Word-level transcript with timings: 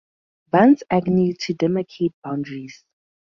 Vans 0.51 0.81
Agnew 0.89 1.35
to 1.35 1.53
demarcate 1.53 2.15
boundaries. 2.23 2.83